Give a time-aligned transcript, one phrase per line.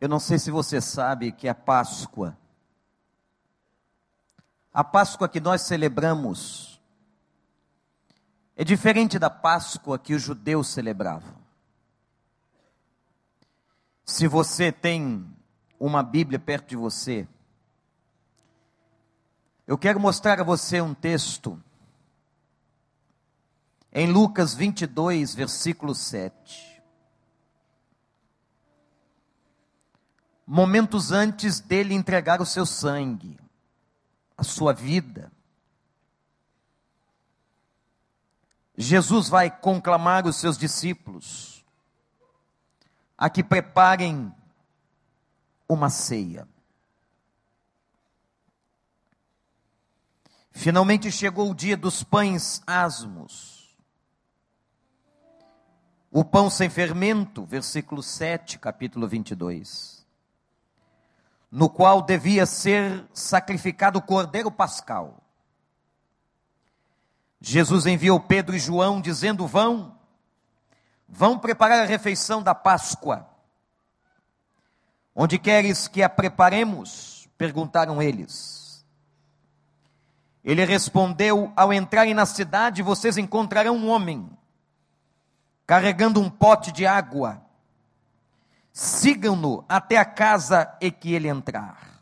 [0.00, 2.38] Eu não sei se você sabe que a Páscoa,
[4.72, 6.80] a Páscoa que nós celebramos,
[8.54, 11.34] é diferente da Páscoa que os judeus celebravam.
[14.04, 15.28] Se você tem
[15.80, 17.26] uma Bíblia perto de você,
[19.66, 21.60] eu quero mostrar a você um texto
[23.92, 26.67] em Lucas 22, versículo 7.
[30.50, 33.38] Momentos antes dele entregar o seu sangue,
[34.34, 35.30] a sua vida.
[38.74, 41.62] Jesus vai conclamar os seus discípulos
[43.16, 44.34] a que preparem
[45.68, 46.48] uma ceia.
[50.50, 53.76] Finalmente chegou o dia dos pães asmos.
[56.10, 59.97] O pão sem fermento, versículo 7, capítulo 22
[61.50, 65.22] no qual devia ser sacrificado o cordeiro pascal.
[67.40, 69.96] Jesus enviou Pedro e João dizendo: Vão,
[71.08, 73.26] vão preparar a refeição da Páscoa.
[75.14, 77.28] Onde queres que a preparemos?
[77.38, 78.84] perguntaram eles.
[80.44, 84.28] Ele respondeu: Ao entrarem na cidade, vocês encontrarão um homem
[85.66, 87.47] carregando um pote de água
[88.78, 92.00] sigam-no até a casa em que ele entrar.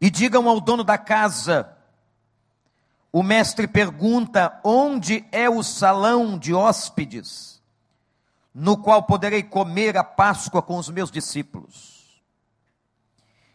[0.00, 1.76] E digam ao dono da casa:
[3.10, 7.60] o mestre pergunta: onde é o salão de hóspedes,
[8.54, 12.22] no qual poderei comer a Páscoa com os meus discípulos?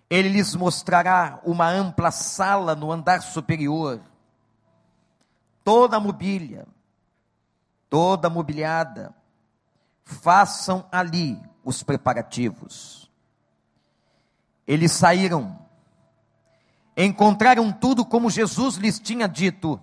[0.10, 4.02] Ele lhes mostrará uma ampla sala no andar superior,
[5.64, 6.68] toda mobília,
[7.90, 9.16] toda mobiliada
[10.06, 13.12] façam ali os preparativos.
[14.68, 15.60] Eles saíram,
[16.96, 19.82] encontraram tudo como Jesus lhes tinha dito,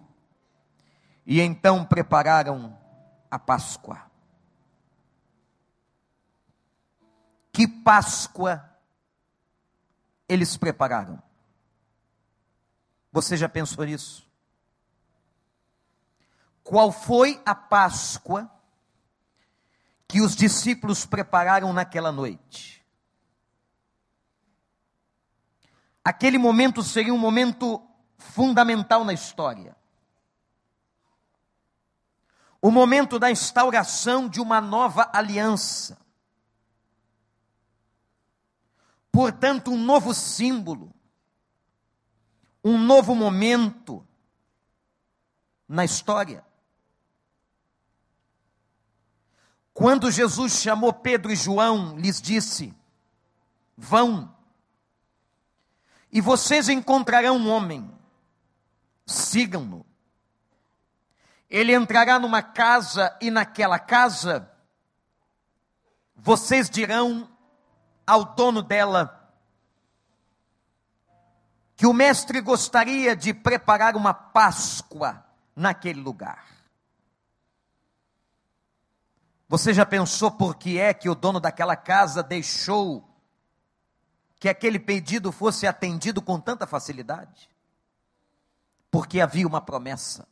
[1.26, 2.78] e então prepararam
[3.30, 4.10] a Páscoa.
[7.52, 8.64] Que Páscoa
[10.28, 11.22] eles prepararam?
[13.12, 14.26] Você já pensou nisso?
[16.64, 18.50] Qual foi a Páscoa
[20.12, 22.84] que os discípulos prepararam naquela noite.
[26.04, 27.82] Aquele momento seria um momento
[28.18, 29.74] fundamental na história.
[32.60, 35.98] O momento da instauração de uma nova aliança.
[39.10, 40.94] Portanto, um novo símbolo,
[42.62, 44.06] um novo momento
[45.66, 46.44] na história.
[49.74, 52.74] Quando Jesus chamou Pedro e João, lhes disse:
[53.76, 54.34] Vão,
[56.12, 57.90] e vocês encontrarão um homem,
[59.06, 59.86] sigam-no.
[61.48, 64.50] Ele entrará numa casa, e naquela casa,
[66.14, 67.28] vocês dirão
[68.06, 69.18] ao dono dela
[71.76, 75.24] que o mestre gostaria de preparar uma Páscoa
[75.56, 76.61] naquele lugar.
[79.52, 83.06] Você já pensou por que é que o dono daquela casa deixou
[84.40, 87.50] que aquele pedido fosse atendido com tanta facilidade?
[88.90, 90.26] Porque havia uma promessa.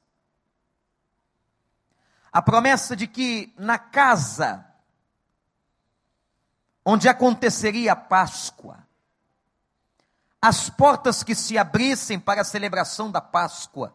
[2.33, 4.65] A promessa de que na casa
[6.83, 8.89] onde aconteceria a Páscoa,
[10.41, 13.95] as portas que se abrissem para a celebração da Páscoa,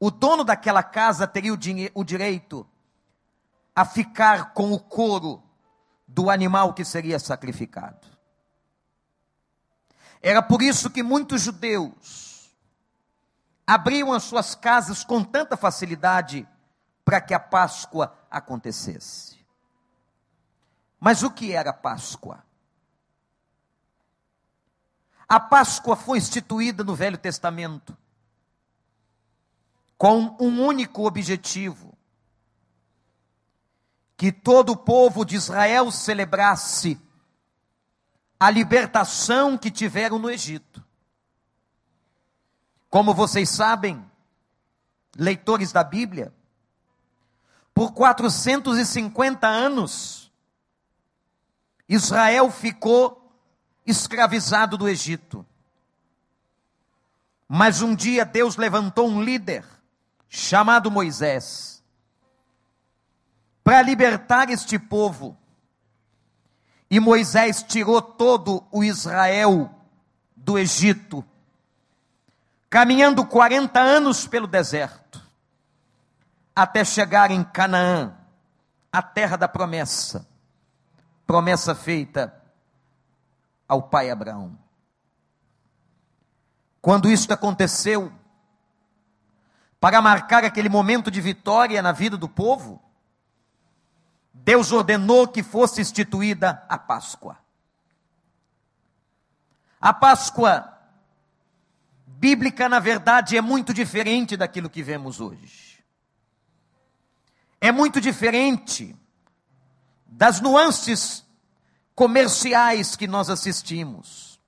[0.00, 1.58] o dono daquela casa teria o,
[1.92, 2.66] o direito
[3.74, 5.42] a ficar com o couro
[6.06, 8.06] do animal que seria sacrificado.
[10.22, 12.54] Era por isso que muitos judeus
[13.66, 16.48] abriam as suas casas com tanta facilidade
[17.04, 19.44] para que a Páscoa acontecesse.
[20.98, 22.42] Mas o que era Páscoa?
[25.28, 27.96] A Páscoa foi instituída no Velho Testamento
[29.98, 31.96] com um único objetivo:
[34.16, 37.00] que todo o povo de Israel celebrasse
[38.38, 40.84] a libertação que tiveram no Egito.
[42.88, 44.04] Como vocês sabem,
[45.16, 46.32] leitores da Bíblia,
[47.74, 50.32] por 450 anos,
[51.88, 53.32] Israel ficou
[53.84, 55.44] escravizado do Egito.
[57.48, 59.64] Mas um dia Deus levantou um líder
[60.28, 61.73] chamado Moisés
[63.64, 65.36] para libertar este povo.
[66.90, 69.74] e Moisés tirou todo o Israel
[70.36, 71.24] do Egito,
[72.68, 75.20] caminhando 40 anos pelo deserto,
[76.54, 78.14] até chegar em Canaã,
[78.92, 80.28] a terra da promessa,
[81.26, 82.32] promessa feita
[83.66, 84.56] ao pai Abraão.
[86.80, 88.12] Quando isso aconteceu,
[89.80, 92.80] para marcar aquele momento de vitória na vida do povo,
[94.34, 97.38] Deus ordenou que fosse instituída a Páscoa.
[99.80, 100.76] A Páscoa
[102.04, 105.84] bíblica, na verdade, é muito diferente daquilo que vemos hoje.
[107.60, 108.96] É muito diferente
[110.04, 111.24] das nuances
[111.94, 114.40] comerciais que nós assistimos.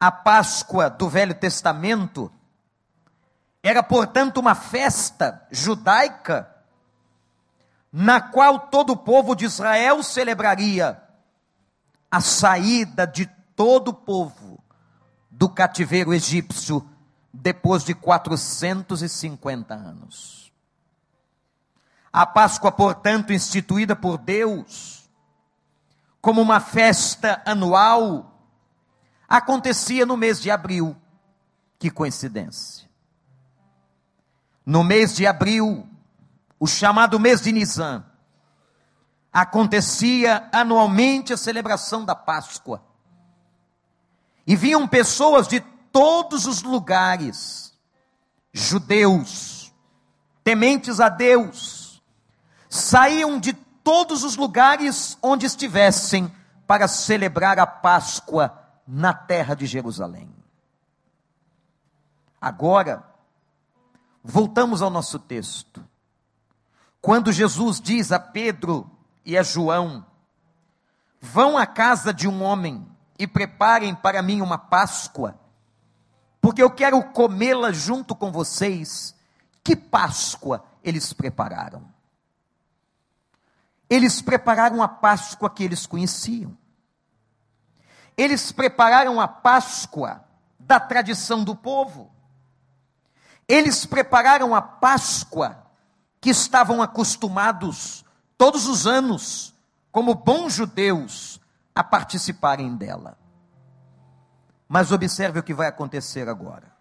[0.00, 2.32] A Páscoa do Velho Testamento
[3.62, 6.55] era, portanto, uma festa judaica
[7.92, 11.02] na qual todo o povo de Israel celebraria
[12.10, 14.62] a saída de todo o povo
[15.30, 16.86] do cativeiro egípcio
[17.32, 20.52] depois de 450 anos.
[22.12, 24.96] A Páscoa, portanto, instituída por Deus
[26.26, 28.40] como uma festa anual,
[29.28, 30.96] acontecia no mês de abril.
[31.78, 32.88] Que coincidência.
[34.64, 35.88] No mês de abril,
[36.58, 38.04] o chamado mês de Nisan,
[39.32, 42.82] acontecia anualmente a celebração da Páscoa.
[44.46, 45.60] E vinham pessoas de
[45.92, 47.74] todos os lugares,
[48.52, 49.74] judeus,
[50.42, 52.02] tementes a Deus,
[52.68, 56.32] saíam de todos os lugares onde estivessem
[56.66, 60.34] para celebrar a Páscoa na terra de Jerusalém.
[62.40, 63.04] Agora,
[64.22, 65.84] voltamos ao nosso texto.
[67.00, 68.90] Quando Jesus diz a Pedro
[69.24, 70.04] e a João:
[71.20, 72.86] Vão à casa de um homem
[73.18, 75.38] e preparem para mim uma Páscoa,
[76.40, 79.14] porque eu quero comê-la junto com vocês.
[79.64, 81.88] Que Páscoa eles prepararam?
[83.90, 86.56] Eles prepararam a Páscoa que eles conheciam.
[88.16, 90.24] Eles prepararam a Páscoa
[90.58, 92.10] da tradição do povo.
[93.48, 95.65] Eles prepararam a Páscoa
[96.26, 98.04] que estavam acostumados
[98.36, 99.54] todos os anos,
[99.92, 101.40] como bons judeus,
[101.72, 103.16] a participarem dela.
[104.66, 106.76] Mas observe o que vai acontecer agora.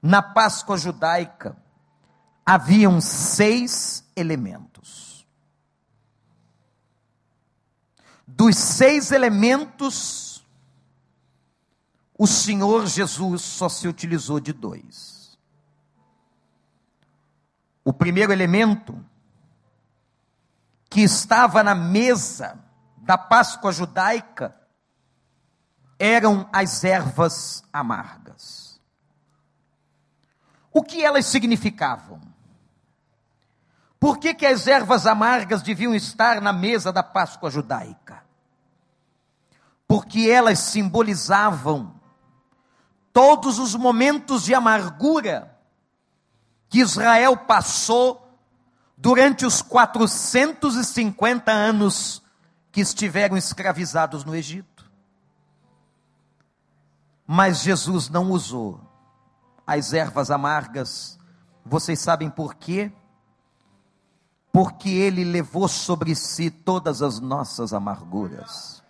[0.00, 1.54] Na Páscoa judaica,
[2.46, 5.26] haviam seis elementos.
[8.26, 10.42] Dos seis elementos,
[12.16, 15.21] o Senhor Jesus só se utilizou de dois.
[17.84, 19.04] O primeiro elemento
[20.88, 22.58] que estava na mesa
[22.98, 24.54] da Páscoa judaica
[25.98, 28.80] eram as ervas amargas.
[30.72, 32.20] O que elas significavam?
[33.98, 38.24] Por que, que as ervas amargas deviam estar na mesa da Páscoa judaica?
[39.86, 41.94] Porque elas simbolizavam
[43.12, 45.51] todos os momentos de amargura
[46.72, 48.34] que Israel passou
[48.96, 52.22] durante os 450 anos
[52.72, 54.90] que estiveram escravizados no Egito.
[57.26, 58.80] Mas Jesus não usou
[59.66, 61.18] as ervas amargas.
[61.62, 62.90] Vocês sabem por quê?
[64.50, 68.82] Porque ele levou sobre si todas as nossas amarguras.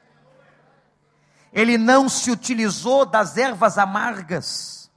[1.53, 4.89] Ele não se utilizou das ervas amargas,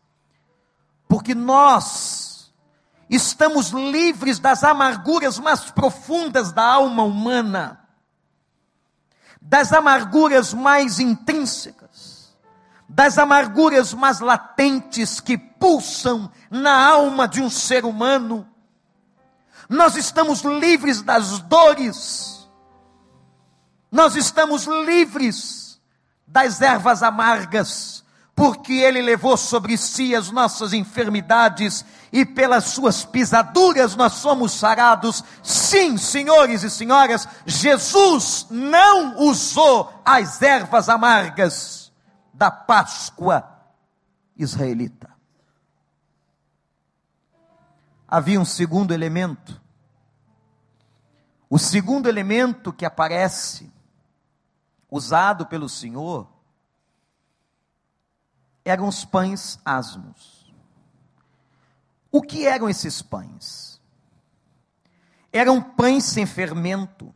[1.07, 2.24] porque nós
[3.09, 7.79] estamos livres das amarguras mais profundas da alma humana,
[9.41, 12.35] das amarguras mais intrínsecas,
[12.87, 18.47] das amarguras mais latentes que pulsam na alma de um ser humano.
[19.67, 22.47] Nós estamos livres das dores,
[23.91, 25.81] nós estamos livres
[26.27, 28.04] das ervas amargas,
[28.35, 35.23] porque Ele levou sobre si as nossas enfermidades e pelas suas pisaduras nós somos sarados.
[35.41, 41.93] Sim, senhores e senhoras, Jesus não usou as ervas amargas
[42.33, 43.49] da Páscoa
[44.35, 45.09] israelita.
[48.05, 49.61] Havia um segundo elemento.
[51.49, 53.71] O segundo elemento que aparece,
[54.91, 56.34] usado pelo Senhor,
[58.65, 60.51] eram os pães asmos.
[62.11, 63.79] O que eram esses pães?
[65.31, 67.13] Eram pães sem fermento,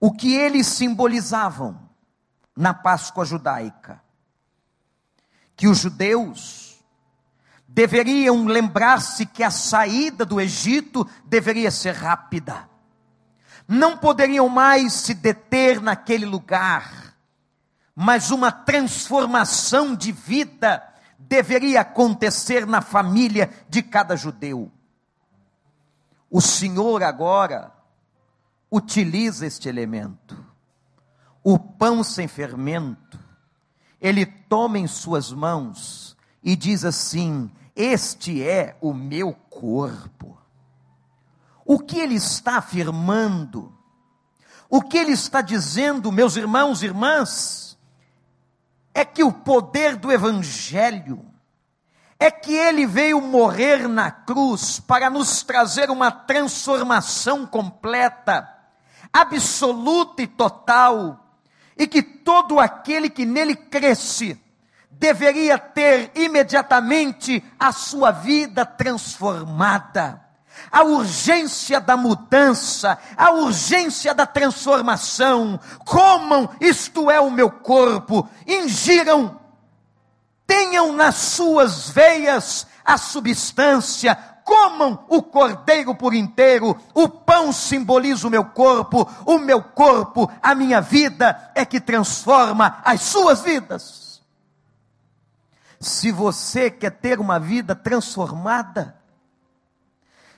[0.00, 1.88] o que eles simbolizavam
[2.56, 4.02] na Páscoa judaica.
[5.54, 6.82] Que os judeus
[7.66, 12.68] deveriam lembrar-se que a saída do Egito deveria ser rápida.
[13.66, 17.07] Não poderiam mais se deter naquele lugar,
[18.00, 20.80] mas uma transformação de vida
[21.18, 24.70] deveria acontecer na família de cada judeu.
[26.30, 27.72] O Senhor agora
[28.70, 30.46] utiliza este elemento.
[31.42, 33.18] O pão sem fermento,
[34.00, 40.38] ele toma em suas mãos e diz assim: Este é o meu corpo.
[41.64, 43.76] O que ele está afirmando?
[44.70, 47.67] O que ele está dizendo, meus irmãos e irmãs,
[48.98, 51.24] é que o poder do Evangelho,
[52.18, 58.56] é que ele veio morrer na cruz para nos trazer uma transformação completa
[59.12, 61.32] absoluta e total,
[61.76, 64.36] e que todo aquele que nele cresce
[64.90, 70.27] deveria ter imediatamente a sua vida transformada.
[70.70, 75.58] A urgência da mudança, a urgência da transformação.
[75.84, 79.38] Comam, isto é o meu corpo, ingiram,
[80.46, 88.30] tenham nas suas veias a substância, comam o cordeiro por inteiro, o pão simboliza o
[88.30, 94.22] meu corpo, o meu corpo, a minha vida é que transforma as suas vidas.
[95.78, 98.97] Se você quer ter uma vida transformada,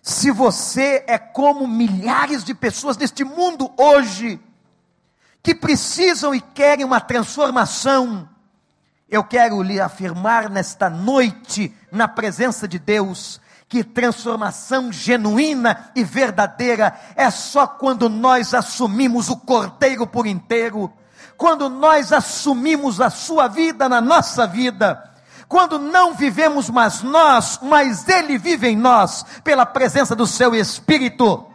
[0.03, 4.41] se você é como milhares de pessoas neste mundo hoje,
[5.43, 8.29] que precisam e querem uma transformação,
[9.09, 16.99] eu quero lhe afirmar nesta noite, na presença de Deus, que transformação genuína e verdadeira
[17.15, 20.93] é só quando nós assumimos o Cordeiro por inteiro,
[21.37, 25.10] quando nós assumimos a sua vida na nossa vida,
[25.51, 31.47] quando não vivemos mais nós, mas Ele vive em nós, pela presença do Seu Espírito.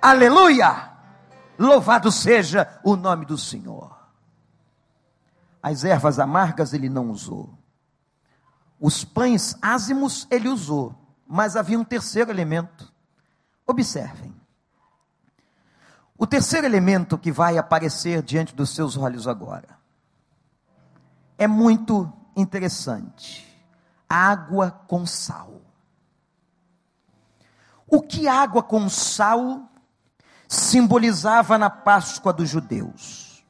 [0.00, 0.88] Aleluia!
[1.58, 3.94] Louvado seja o nome do Senhor.
[5.62, 7.52] As ervas amargas ele não usou.
[8.80, 11.00] Os pães ázimos ele usou
[11.32, 12.92] mas havia um terceiro elemento.
[13.64, 14.34] Observem.
[16.18, 19.78] O terceiro elemento que vai aparecer diante dos seus olhos agora
[21.38, 23.46] é muito interessante.
[24.08, 25.60] Água com sal.
[27.86, 29.68] O que água com sal
[30.48, 33.44] simbolizava na Páscoa dos judeus?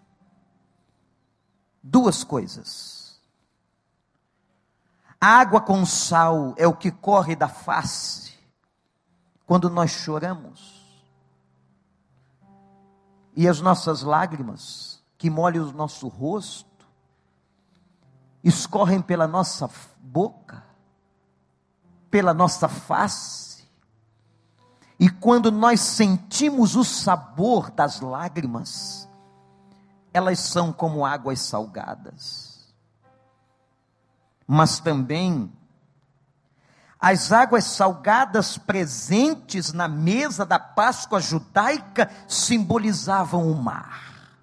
[1.82, 3.00] Duas coisas
[5.20, 8.32] a água com sal é o que corre da face
[9.44, 10.80] quando nós choramos.
[13.36, 16.69] E as nossas lágrimas, que molham o nosso rosto,
[18.42, 19.68] escorrem pela nossa
[19.98, 20.64] boca,
[22.10, 23.64] pela nossa face.
[24.98, 29.08] E quando nós sentimos o sabor das lágrimas,
[30.12, 32.50] elas são como águas salgadas
[34.52, 35.48] mas também
[36.98, 44.34] as águas salgadas presentes na mesa da Páscoa judaica simbolizavam o mar,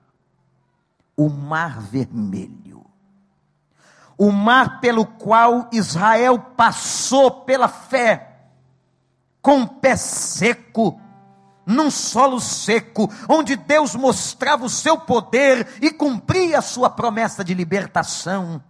[1.13, 2.85] o mar vermelho,
[4.17, 8.35] o mar pelo qual Israel passou pela fé,
[9.41, 10.99] com o pé seco,
[11.65, 17.53] num solo seco, onde Deus mostrava o seu poder e cumpria a sua promessa de
[17.53, 18.63] libertação.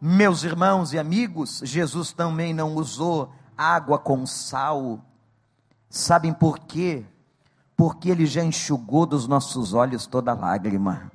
[0.00, 5.00] Meus irmãos e amigos, Jesus também não usou água com sal.
[5.90, 7.04] Sabem por quê?
[7.76, 11.10] Porque ele já enxugou dos nossos olhos toda lágrima.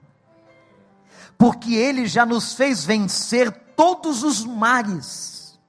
[1.37, 5.59] Porque ele já nos fez vencer todos os mares.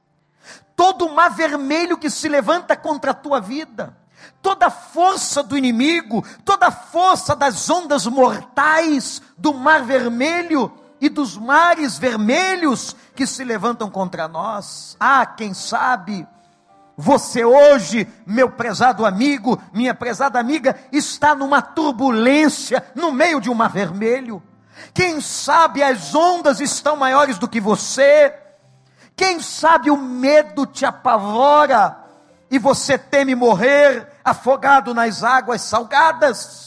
[0.76, 3.97] Todo o mar vermelho que se levanta contra a tua vida
[4.44, 11.09] toda a força do inimigo, toda a força das ondas mortais do mar vermelho e
[11.09, 14.97] dos mares vermelhos que se levantam contra nós.
[15.00, 16.26] Ah, quem sabe
[16.97, 23.54] você hoje, meu prezado amigo, minha prezada amiga, está numa turbulência no meio de um
[23.54, 24.42] mar vermelho.
[24.93, 28.35] Quem sabe as ondas estão maiores do que você.
[29.16, 31.97] Quem sabe o medo te apavora
[32.50, 36.64] e você teme morrer afogado nas águas salgadas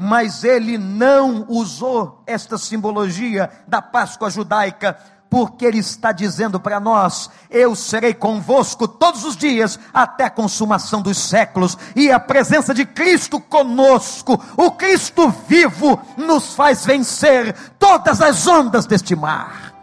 [0.00, 4.96] mas ele não usou esta simbologia da Páscoa judaica,
[5.30, 11.02] porque Ele está dizendo para nós: Eu serei convosco todos os dias, até a consumação
[11.02, 18.20] dos séculos, e a presença de Cristo conosco, o Cristo vivo, nos faz vencer todas
[18.20, 19.74] as ondas deste mar.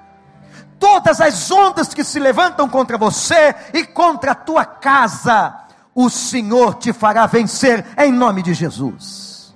[0.80, 5.56] Todas as ondas que se levantam contra você e contra a tua casa,
[5.94, 9.54] o Senhor te fará vencer em nome de Jesus.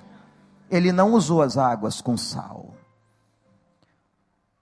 [0.72, 2.79] Ele não usou as águas com sal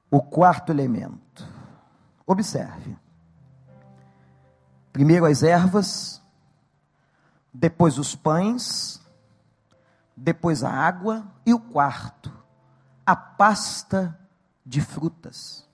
[0.09, 1.47] o quarto elemento.
[2.25, 2.97] Observe.
[4.91, 6.21] Primeiro as ervas,
[7.53, 9.01] depois os pães,
[10.15, 12.33] depois a água e o quarto,
[13.05, 14.19] a pasta
[14.65, 15.67] de frutas.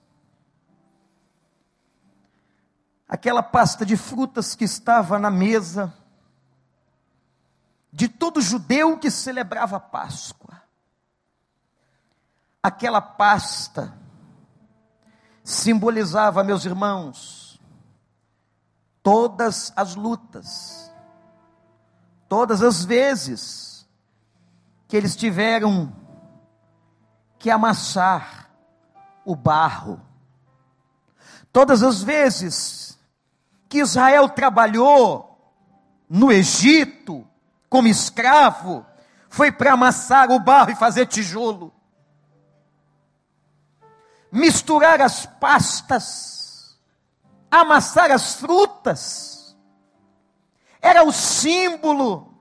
[3.08, 5.94] Aquela pasta de frutas que estava na mesa
[7.92, 10.62] de todo judeu que celebrava a Páscoa.
[12.60, 13.96] Aquela pasta
[15.44, 17.60] simbolizava, meus irmãos,
[19.02, 20.90] todas as lutas,
[22.26, 23.86] todas as vezes
[24.88, 25.94] que eles tiveram
[27.38, 28.50] que amassar
[29.22, 30.00] o barro,
[31.52, 32.98] todas as vezes
[33.68, 35.30] que Israel trabalhou
[36.08, 37.26] no Egito
[37.68, 38.86] como escravo,
[39.28, 41.73] foi para amassar o barro e fazer tijolo
[44.34, 46.76] misturar as pastas,
[47.48, 49.56] amassar as frutas,
[50.82, 52.34] era o símbolo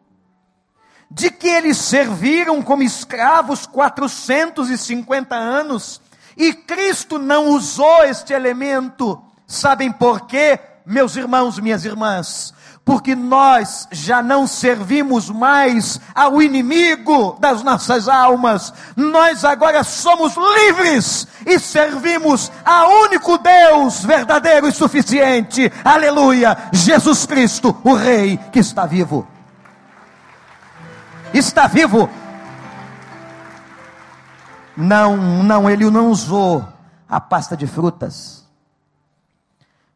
[1.10, 6.02] de que eles serviram como escravos 450 anos
[6.36, 9.24] e Cristo não usou este elemento.
[9.46, 12.54] Sabem por quê, meus irmãos, minhas irmãs?
[12.86, 21.28] porque nós já não servimos mais ao inimigo das nossas almas, nós agora somos livres
[21.46, 28.86] e servimos a único Deus verdadeiro e suficiente, aleluia, Jesus Cristo, o Rei que está
[28.86, 29.26] vivo.
[31.34, 32.10] Está vivo.
[34.76, 36.68] Não, não, ele não usou
[37.08, 38.43] a pasta de frutas.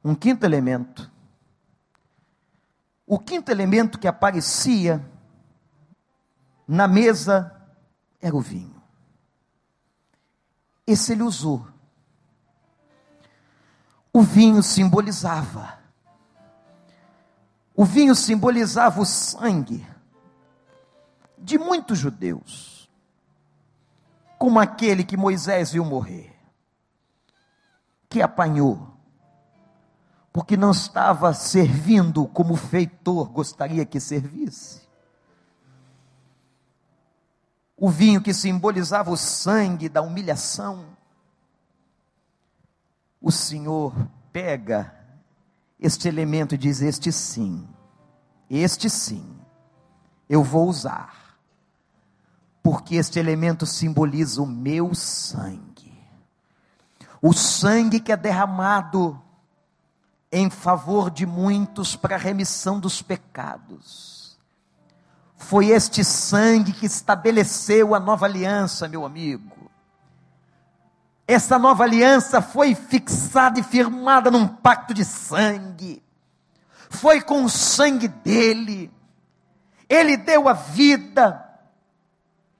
[0.03, 1.11] Um quinto elemento
[3.09, 5.01] o quinto elemento que aparecia
[6.67, 7.55] na mesa
[8.19, 8.83] era o vinho.
[10.85, 11.65] Esse ele usou.
[14.11, 15.79] O vinho simbolizava.
[17.73, 19.87] O vinho simbolizava o sangue
[21.37, 22.89] de muitos judeus,
[24.37, 26.35] como aquele que Moisés viu morrer,
[28.09, 28.96] que apanhou
[30.37, 34.87] porque não estava servindo como o feitor gostaria que servisse.
[37.75, 40.95] O vinho que simbolizava o sangue da humilhação.
[43.19, 43.95] O Senhor
[44.31, 44.93] pega
[45.79, 47.67] este elemento e diz: Este sim,
[48.47, 49.39] este sim,
[50.29, 51.39] eu vou usar,
[52.61, 55.99] porque este elemento simboliza o meu sangue,
[57.23, 59.19] o sangue que é derramado
[60.31, 64.37] em favor de muitos para a remissão dos pecados.
[65.37, 69.71] Foi este sangue que estabeleceu a nova aliança, meu amigo.
[71.27, 76.03] Essa nova aliança foi fixada e firmada num pacto de sangue.
[76.89, 78.91] Foi com o sangue dele.
[79.89, 81.43] Ele deu a vida.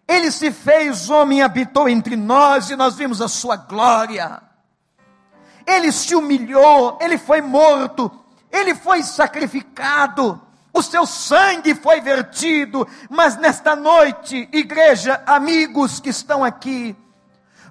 [0.08, 4.47] Ele se fez homem, habitou entre nós e nós vimos a sua glória
[5.68, 8.10] ele se humilhou, ele foi morto,
[8.50, 10.42] ele foi sacrificado,
[10.74, 16.96] o seu sangue foi vertido, mas nesta noite, igreja, amigos que estão aqui,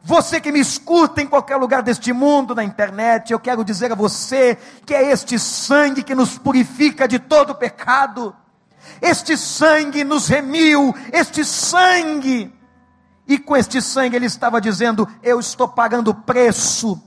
[0.02, 3.96] você que me escuta em qualquer lugar deste mundo, na internet, eu quero dizer a
[3.96, 8.36] você que é este sangue que nos purifica de todo pecado,
[9.00, 12.52] este sangue nos remiu, este sangue,
[13.26, 17.02] e com este sangue ele estava dizendo: Eu estou pagando preço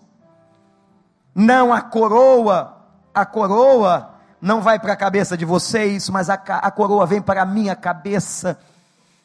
[1.40, 2.78] não a coroa,
[3.14, 7.44] a coroa não vai para a cabeça de vocês, mas a, a coroa vem para
[7.44, 8.60] a minha cabeça.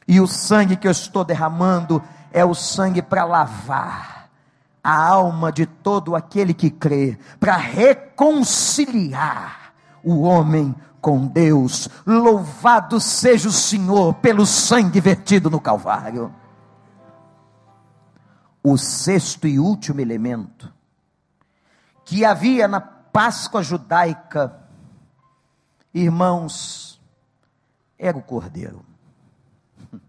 [0.06, 2.00] E o sangue que eu estou derramando
[2.32, 4.30] é o sangue para lavar
[4.82, 9.72] a alma de todo aquele que crê, para reconciliar
[10.04, 11.88] o homem com Deus.
[12.06, 16.32] Louvado seja o Senhor pelo sangue vertido no Calvário.
[18.62, 20.72] O sexto e último elemento
[22.04, 24.60] que havia na Páscoa judaica,
[25.92, 27.00] irmãos,
[27.98, 28.84] era o cordeiro.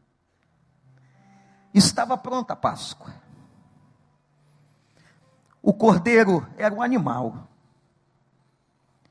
[1.74, 3.14] Estava pronta a Páscoa.
[5.62, 7.48] O cordeiro era um animal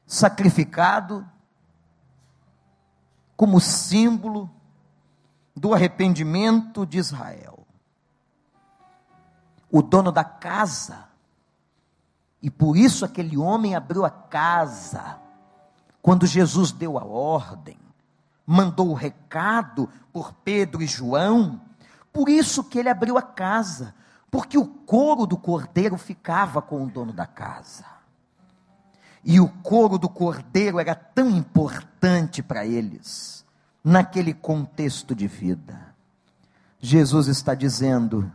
[0.06, 1.28] sacrificado
[3.36, 4.50] como símbolo
[5.56, 7.66] do arrependimento de Israel.
[9.70, 11.08] O dono da casa,
[12.44, 15.18] e por isso aquele homem abriu a casa,
[16.02, 17.78] quando Jesus deu a ordem,
[18.46, 21.58] mandou o recado por Pedro e João,
[22.12, 23.94] por isso que ele abriu a casa,
[24.30, 27.86] porque o couro do cordeiro ficava com o dono da casa.
[29.24, 33.42] E o couro do cordeiro era tão importante para eles,
[33.82, 35.94] naquele contexto de vida.
[36.78, 38.30] Jesus está dizendo: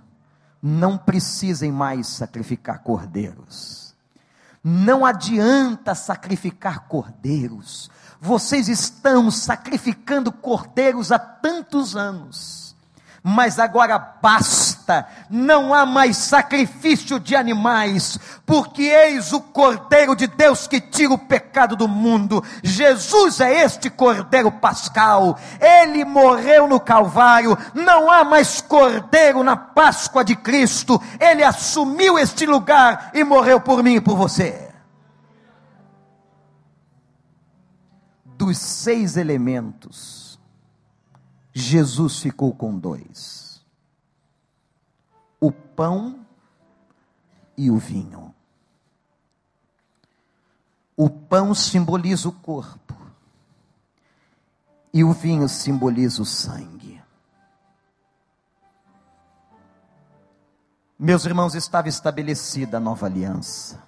[0.59, 3.88] não precisem mais sacrificar cordeiros.
[4.63, 7.89] Não adianta sacrificar cordeiros.
[8.19, 12.69] Vocês estão sacrificando cordeiros há tantos anos
[13.23, 14.78] mas agora basta,
[15.29, 21.17] não há mais sacrifício de animais, porque eis o Cordeiro de Deus que tira o
[21.17, 22.43] pecado do mundo.
[22.63, 30.23] Jesus é este Cordeiro Pascal, ele morreu no Calvário, não há mais Cordeiro na Páscoa
[30.23, 34.69] de Cristo, ele assumiu este lugar e morreu por mim e por você.
[38.25, 40.39] Dos seis elementos,
[41.53, 43.48] Jesus ficou com dois:
[45.39, 46.25] o pão
[47.57, 48.33] e o vinho.
[50.95, 52.95] O pão simboliza o corpo,
[54.93, 57.01] e o vinho simboliza o sangue.
[60.97, 63.81] Meus irmãos, estava estabelecida a nova aliança.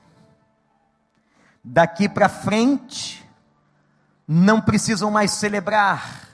[1.62, 3.30] Daqui para frente,
[4.26, 6.30] não precisam mais celebrar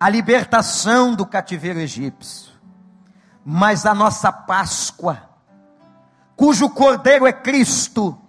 [0.00, 2.52] a libertação do cativeiro egípcio,
[3.50, 5.22] mas a nossa Páscoa,
[6.36, 8.20] cujo cordeiro é Cristo,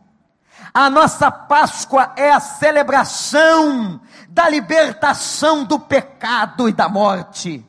[0.73, 7.65] a nossa Páscoa é a celebração da libertação do pecado e da morte.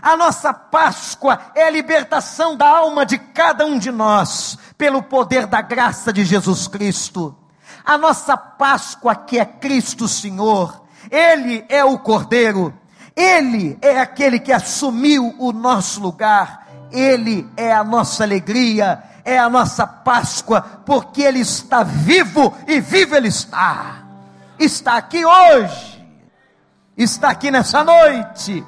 [0.00, 5.48] A nossa Páscoa é a libertação da alma de cada um de nós, pelo poder
[5.48, 7.36] da graça de Jesus Cristo.
[7.84, 12.72] A nossa Páscoa, que é Cristo Senhor, Ele é o Cordeiro,
[13.18, 19.48] ele é aquele que assumiu o nosso lugar, Ele é a nossa alegria, é a
[19.48, 24.04] nossa Páscoa, porque Ele está vivo e vivo Ele está.
[24.58, 26.04] Está aqui hoje,
[26.96, 28.64] está aqui nessa noite,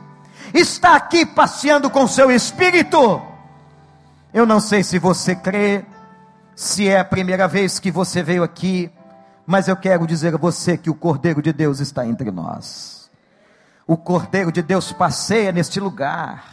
[0.55, 3.21] está aqui passeando com seu Espírito.
[4.33, 5.85] Eu não sei se você crê,
[6.55, 8.91] se é a primeira vez que você veio aqui,
[9.45, 13.01] mas eu quero dizer a você que o Cordeiro de Deus está entre nós
[13.91, 16.50] o Cordeiro de Deus passeia neste lugar.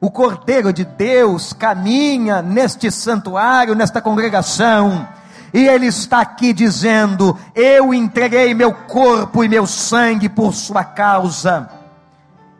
[0.00, 5.06] O Cordeiro de Deus caminha neste santuário, nesta congregação.
[5.52, 11.68] E Ele está aqui dizendo: Eu entreguei meu corpo e meu sangue por sua causa.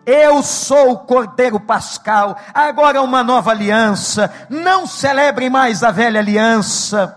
[0.04, 4.30] Eu sou o Cordeiro Pascal, agora uma nova aliança.
[4.50, 7.16] Não celebrem mais a velha aliança.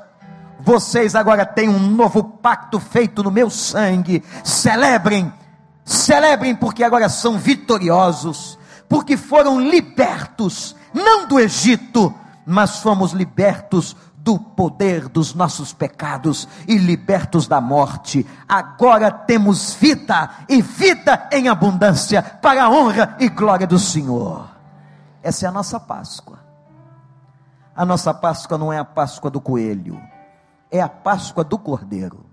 [0.60, 4.24] Vocês agora têm um novo pacto feito no meu sangue.
[4.42, 5.34] Celebrem
[5.86, 8.58] Celebrem porque agora são vitoriosos,
[8.94, 12.14] porque foram libertos, não do Egito,
[12.46, 18.24] mas fomos libertos do poder dos nossos pecados e libertos da morte.
[18.48, 24.48] Agora temos vida e vida em abundância para a honra e glória do Senhor.
[25.24, 26.38] Essa é a nossa Páscoa.
[27.76, 30.00] A nossa Páscoa não é a Páscoa do coelho,
[30.70, 32.28] é a Páscoa do cordeiro.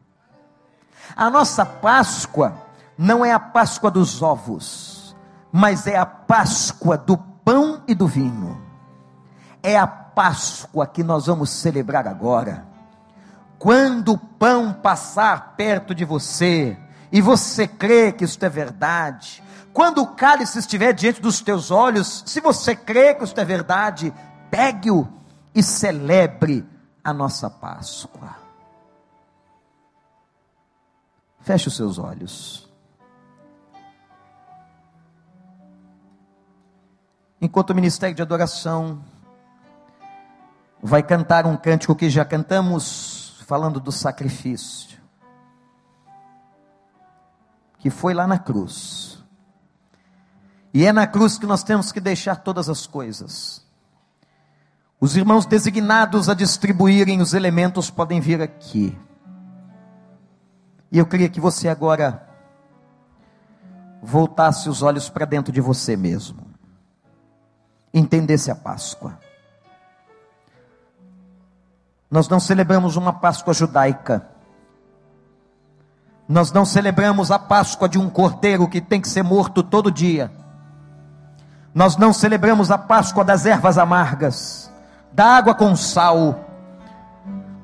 [1.16, 2.52] A nossa Páscoa
[2.98, 4.99] não é a Páscoa dos ovos,
[5.52, 8.60] mas é a Páscoa do pão e do vinho.
[9.62, 12.66] É a Páscoa que nós vamos celebrar agora.
[13.58, 16.78] Quando o pão passar perto de você,
[17.12, 22.22] e você crê que isto é verdade, quando o cálice estiver diante dos teus olhos,
[22.26, 24.12] se você crê que isto é verdade,
[24.50, 25.08] pegue-o
[25.54, 26.66] e celebre
[27.02, 28.36] a nossa Páscoa.
[31.40, 32.69] Feche os seus olhos.
[37.40, 39.02] Enquanto o ministério de adoração
[40.82, 44.98] vai cantar um cântico que já cantamos, falando do sacrifício,
[47.78, 49.24] que foi lá na cruz.
[50.72, 53.66] E é na cruz que nós temos que deixar todas as coisas.
[55.00, 58.96] Os irmãos designados a distribuírem os elementos podem vir aqui.
[60.92, 62.28] E eu queria que você agora
[64.02, 66.49] voltasse os olhos para dentro de você mesmo
[67.92, 69.18] entendesse a Páscoa.
[72.10, 74.26] Nós não celebramos uma Páscoa judaica.
[76.28, 80.30] Nós não celebramos a Páscoa de um cordeiro que tem que ser morto todo dia.
[81.72, 84.70] Nós não celebramos a Páscoa das ervas amargas,
[85.12, 86.44] da água com sal.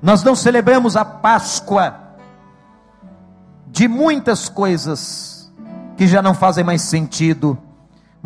[0.00, 1.96] Nós não celebramos a Páscoa
[3.66, 5.52] de muitas coisas
[5.96, 7.58] que já não fazem mais sentido,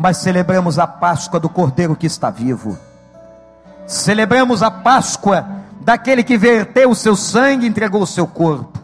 [0.01, 2.75] mas celebramos a Páscoa do Cordeiro que está vivo.
[3.85, 5.47] Celebramos a Páscoa
[5.81, 8.79] daquele que verteu o seu sangue e entregou o seu corpo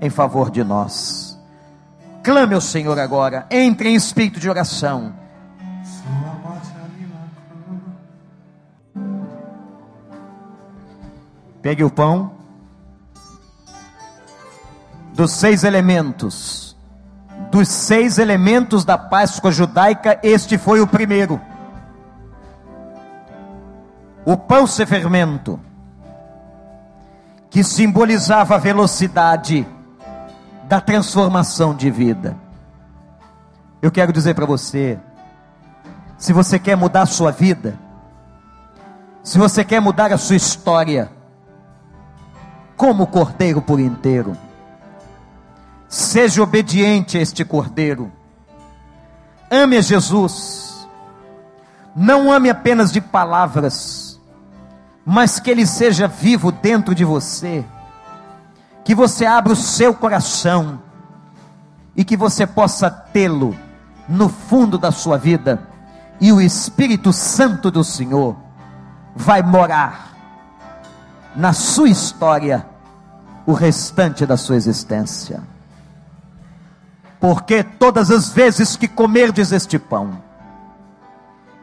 [0.00, 1.38] em favor de nós.
[2.24, 5.14] Clame ao Senhor agora, entre em espírito de oração.
[11.62, 12.32] Pegue o pão.
[15.14, 16.69] Dos seis elementos,
[17.50, 21.40] dos seis elementos da Páscoa judaica, este foi o primeiro.
[24.24, 25.58] O pão sem fermento,
[27.48, 29.66] que simbolizava a velocidade
[30.68, 32.36] da transformação de vida.
[33.82, 34.98] Eu quero dizer para você,
[36.16, 37.76] se você quer mudar a sua vida,
[39.22, 41.10] se você quer mudar a sua história,
[42.76, 44.36] como o cordeiro por inteiro.
[45.90, 48.12] Seja obediente a este cordeiro.
[49.50, 50.88] Ame a Jesus.
[51.96, 54.20] Não ame apenas de palavras,
[55.04, 57.64] mas que ele seja vivo dentro de você.
[58.84, 60.80] Que você abra o seu coração
[61.96, 63.56] e que você possa tê-lo
[64.08, 65.68] no fundo da sua vida.
[66.20, 68.36] E o Espírito Santo do Senhor
[69.16, 70.14] vai morar
[71.34, 72.64] na sua história
[73.44, 75.42] o restante da sua existência.
[77.20, 80.22] Porque todas as vezes que comerdes este pão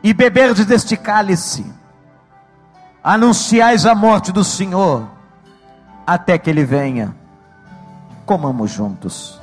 [0.04, 1.66] e beberdes deste cálice,
[3.04, 5.10] anunciais a morte do Senhor
[6.06, 7.16] até que ele venha.
[8.26, 9.42] Comamos juntos.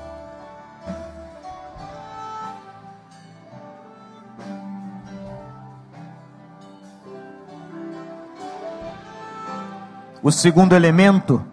[10.22, 11.44] O segundo elemento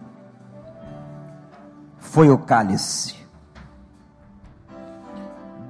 [1.97, 3.20] foi o cálice.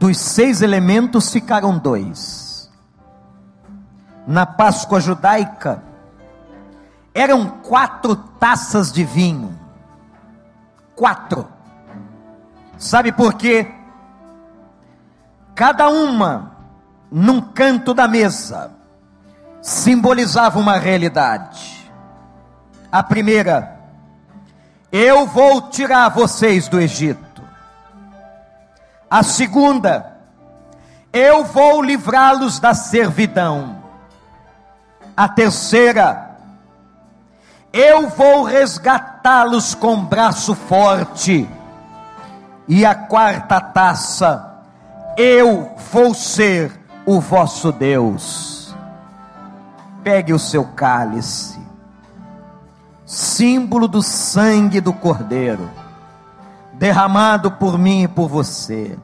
[0.01, 2.67] Dos seis elementos ficaram dois.
[4.25, 5.83] Na Páscoa judaica,
[7.13, 9.55] eram quatro taças de vinho.
[10.95, 11.47] Quatro.
[12.79, 13.71] Sabe por quê?
[15.53, 16.51] Cada uma,
[17.11, 18.71] num canto da mesa,
[19.61, 21.87] simbolizava uma realidade.
[22.91, 23.79] A primeira,
[24.91, 27.30] eu vou tirar vocês do Egito.
[29.11, 30.17] A segunda,
[31.11, 33.75] eu vou livrá-los da servidão.
[35.17, 36.37] A terceira,
[37.73, 41.45] eu vou resgatá-los com braço forte.
[42.65, 44.63] E a quarta taça,
[45.17, 46.71] eu vou ser
[47.05, 48.73] o vosso Deus.
[50.01, 51.61] Pegue o seu cálice
[53.11, 55.69] símbolo do sangue do Cordeiro,
[56.81, 58.97] derramado por mim e por você.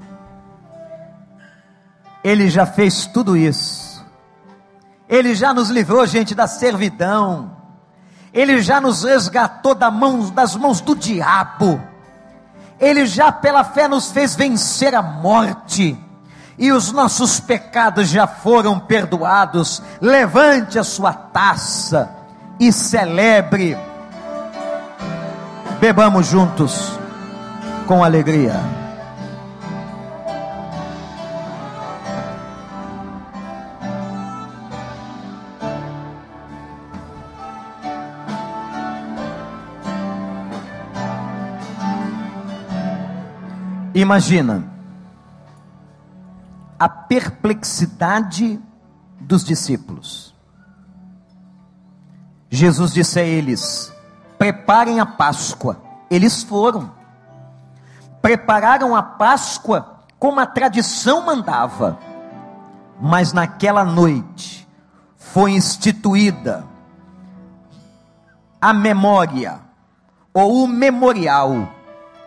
[2.23, 4.03] Ele já fez tudo isso.
[5.07, 7.51] Ele já nos livrou, gente, da servidão.
[8.33, 11.79] Ele já nos resgatou da mão, das mãos do diabo.
[12.79, 15.95] Ele já pela fé nos fez vencer a morte.
[16.57, 19.83] E os nossos pecados já foram perdoados.
[20.01, 22.09] Levante a sua taça
[22.59, 23.77] e celebre
[25.79, 26.97] Bebamos juntos
[27.87, 28.53] com alegria.
[43.95, 44.63] Imagina
[46.77, 48.59] a perplexidade
[49.19, 50.35] dos discípulos.
[52.49, 53.93] Jesus disse a eles:
[54.37, 55.81] preparem a Páscoa.
[56.11, 56.96] Eles foram.
[58.27, 61.97] Prepararam a Páscoa como a tradição mandava.
[62.99, 64.67] Mas naquela noite
[65.15, 66.65] foi instituída
[68.59, 69.61] a memória
[70.33, 71.69] ou o memorial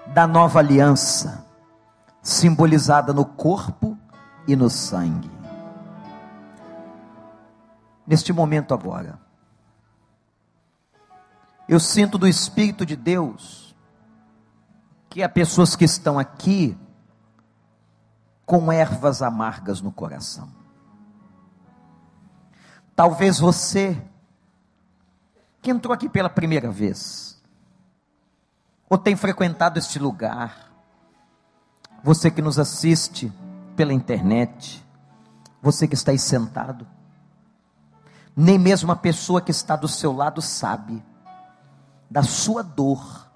[0.06, 1.44] da nova aliança,
[2.22, 3.94] simbolizada no corpo
[4.48, 5.30] e no sangue.
[8.06, 9.18] Neste momento agora,
[11.68, 13.59] eu sinto do Espírito de Deus
[15.10, 16.78] que há pessoas que estão aqui
[18.46, 20.48] com ervas amargas no coração.
[22.94, 24.00] Talvez você
[25.60, 27.38] que entrou aqui pela primeira vez,
[28.88, 30.70] ou tem frequentado este lugar,
[32.02, 33.32] você que nos assiste
[33.76, 34.84] pela internet,
[35.60, 36.86] você que está aí sentado,
[38.34, 41.02] nem mesmo a pessoa que está do seu lado sabe
[42.10, 43.29] da sua dor,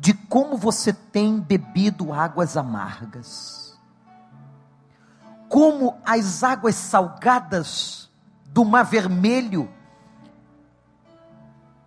[0.00, 3.78] de como você tem bebido águas amargas,
[5.46, 8.10] como as águas salgadas
[8.46, 9.70] do Mar Vermelho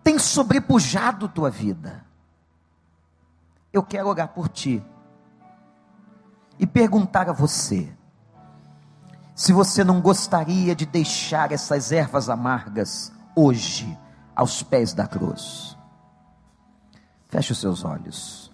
[0.03, 2.05] têm sobrepujado tua vida.
[3.73, 4.85] Eu quero orar por ti
[6.59, 7.91] e perguntar a você:
[9.33, 13.97] se você não gostaria de deixar essas ervas amargas hoje
[14.35, 15.75] aos pés da cruz.
[17.33, 18.51] Feche os seus olhos.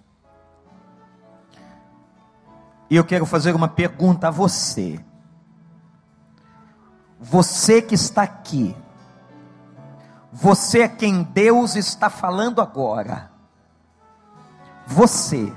[2.90, 5.04] E eu quero fazer uma pergunta a você.
[7.20, 8.74] Você que está aqui,
[10.32, 13.30] você é quem Deus está falando agora.
[14.88, 15.54] Você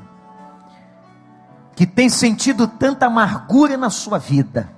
[1.77, 4.69] que tem sentido tanta amargura na sua vida,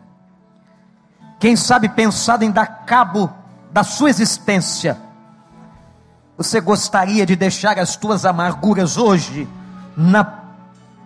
[1.40, 3.32] quem sabe pensado em dar cabo
[3.72, 5.00] da sua existência,
[6.36, 9.48] você gostaria de deixar as tuas amarguras hoje
[9.96, 10.40] na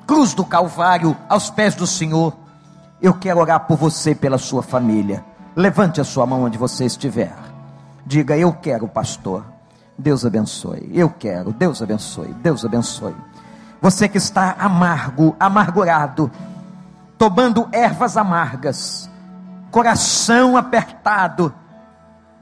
[0.06, 2.34] cruz do Calvário, aos pés do Senhor?
[3.00, 5.24] Eu quero orar por você e pela sua família.
[5.54, 7.34] Levante a sua mão onde você estiver.
[8.06, 9.44] Diga: Eu quero, pastor.
[9.98, 10.90] Deus abençoe.
[10.94, 11.52] Eu quero.
[11.52, 12.32] Deus abençoe.
[12.34, 13.14] Deus abençoe.
[13.80, 16.30] Você que está amargo, amargurado,
[17.16, 19.08] tomando ervas amargas,
[19.70, 21.54] coração apertado,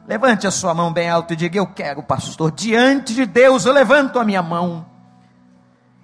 [0.08, 2.52] Levante a sua mão bem alto e diga: Eu quero, pastor.
[2.52, 4.86] Diante de Deus eu levanto a minha mão.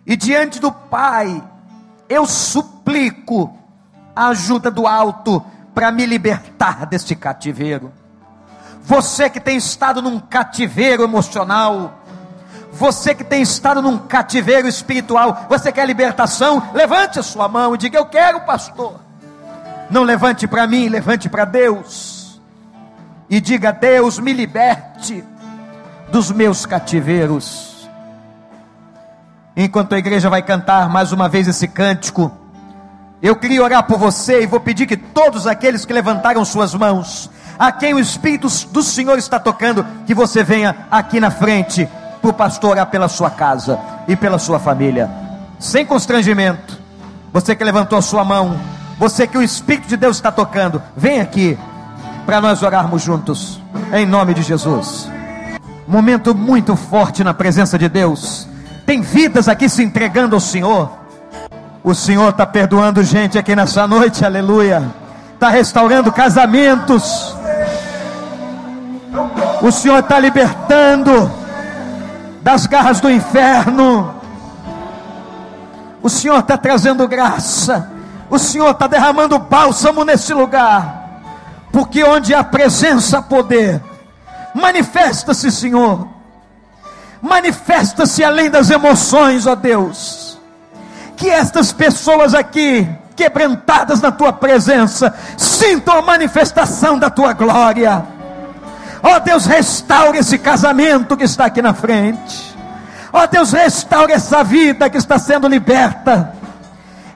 [0.04, 1.42] E diante do Pai,
[2.08, 3.56] eu suplico
[4.14, 7.92] a ajuda do alto para me libertar deste cativeiro.
[8.82, 12.00] Você que tem estado num cativeiro emocional,
[12.72, 16.70] você que tem estado num cativeiro espiritual, você quer libertação?
[16.74, 19.00] Levante a sua mão e diga: Eu quero, pastor.
[19.88, 22.11] Não levante para mim, levante para Deus
[23.32, 25.24] e diga: Deus, me liberte
[26.10, 27.88] dos meus cativeiros.
[29.56, 32.30] Enquanto a igreja vai cantar mais uma vez esse cântico,
[33.22, 37.30] eu queria orar por você e vou pedir que todos aqueles que levantaram suas mãos,
[37.58, 41.88] a quem o Espírito do Senhor está tocando, que você venha aqui na frente
[42.20, 45.10] para o pastor orar pela sua casa e pela sua família,
[45.58, 46.78] sem constrangimento.
[47.32, 48.60] Você que levantou a sua mão,
[48.98, 51.58] você que o Espírito de Deus está tocando, vem aqui
[52.24, 53.60] para nós orarmos juntos,
[53.92, 55.08] em nome de Jesus.
[55.86, 58.48] Momento muito forte na presença de Deus.
[58.86, 60.90] Tem vidas aqui se entregando ao Senhor.
[61.82, 64.82] O Senhor está perdoando gente aqui nessa noite, aleluia.
[65.34, 67.34] Está restaurando casamentos.
[69.60, 71.30] O Senhor está libertando
[72.40, 74.14] das garras do inferno.
[76.00, 77.90] O Senhor está trazendo graça.
[78.30, 81.01] O Senhor está derramando bálsamo nesse lugar
[81.72, 83.80] porque onde há presença, poder,
[84.54, 86.06] manifesta-se, Senhor,
[87.20, 90.38] manifesta-se além das emoções, ó Deus,
[91.16, 98.04] que estas pessoas aqui, quebrantadas na tua presença, sintam a manifestação da tua glória.
[99.02, 102.54] Ó Deus, restaure esse casamento que está aqui na frente.
[103.12, 106.34] Ó Deus, restaure essa vida que está sendo liberta.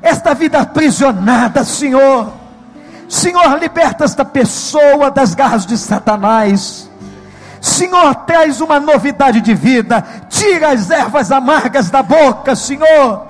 [0.02, 2.45] Esta vida aprisionada, Senhor
[3.08, 6.90] Senhor, liberta esta pessoa das garras de Satanás.
[7.60, 10.04] Senhor, traz uma novidade de vida.
[10.28, 13.26] Tira as ervas amargas da boca, Senhor.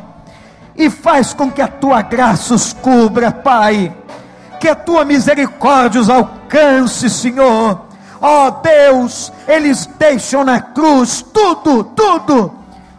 [0.74, 3.94] E faz com que a tua graça os cubra, Pai.
[4.60, 7.86] Que a tua misericórdia os alcance, Senhor.
[8.20, 12.52] Ó oh, Deus, eles deixam na cruz tudo, tudo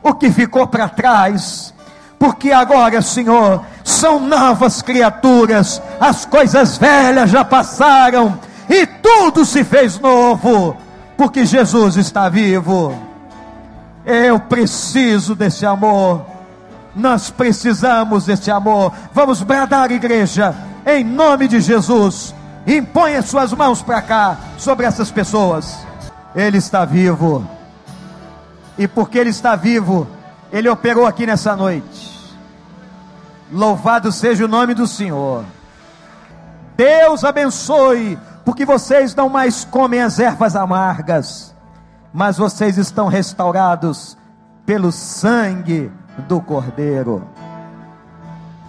[0.03, 1.73] o que ficou para trás.
[2.19, 9.99] Porque agora, Senhor, são novas criaturas, as coisas velhas já passaram e tudo se fez
[9.99, 10.75] novo,
[11.15, 12.93] porque Jesus está vivo.
[14.05, 16.25] Eu preciso desse amor,
[16.95, 18.91] nós precisamos desse amor.
[19.13, 20.55] Vamos bradar, igreja,
[20.85, 22.33] em nome de Jesus.
[22.65, 25.77] Impõe as suas mãos para cá, sobre essas pessoas.
[26.35, 27.47] Ele está vivo,
[28.77, 30.07] e porque Ele está vivo,
[30.51, 32.17] Ele operou aqui nessa noite
[33.51, 35.45] Louvado seja o nome do Senhor.
[36.75, 41.55] Deus abençoe, porque vocês não mais comem as ervas amargas,
[42.13, 44.17] mas vocês estão restaurados
[44.65, 45.89] pelo sangue
[46.27, 47.27] do Cordeiro.